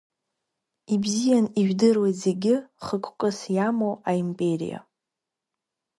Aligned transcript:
Ибзиан 0.93 1.45
ижәдыруеит 1.59 2.15
зегьы 2.23 2.55
хықәкыс 2.83 3.37
иамоу 3.55 3.95
аимпериа. 4.09 4.79